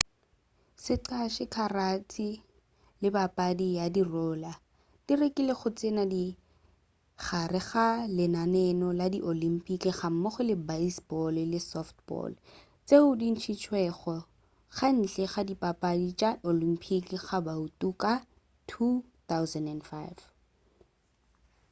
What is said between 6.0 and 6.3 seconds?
ka